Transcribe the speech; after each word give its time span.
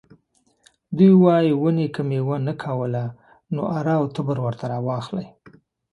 دوی 0.97 1.11
وايي 1.23 1.51
ونې 1.61 1.87
که 1.95 2.01
میوه 2.09 2.37
نه 2.47 2.53
کوله 2.63 3.03
نو 3.53 3.61
اره 3.77 3.93
او 3.99 4.05
تبر 4.15 4.37
ورته 4.41 4.65
راواخلئ. 4.71 5.27